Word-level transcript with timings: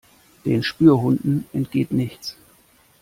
Den 0.45 0.63
Spürhunden 0.63 1.45
entgeht 1.53 1.91
nichts. 1.91 2.35